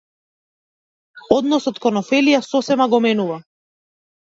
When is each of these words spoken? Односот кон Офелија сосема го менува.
Односот 1.35 1.79
кон 1.85 2.01
Офелија 2.03 2.41
сосема 2.49 2.91
го 2.97 3.03
менува. 3.09 3.39